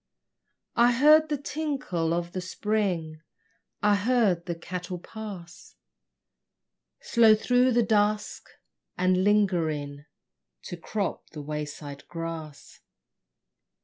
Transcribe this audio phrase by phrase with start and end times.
[0.75, 3.21] I heard the tinkle of the spring,
[3.83, 5.75] I heard the cattle pass
[6.99, 8.49] Slow through the dusk,
[8.97, 10.05] and lingering
[10.63, 12.79] To crop the wayside grass.